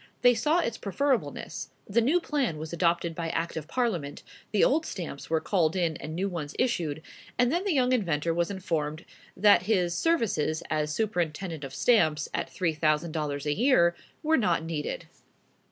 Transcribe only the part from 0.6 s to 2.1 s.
preferableness: the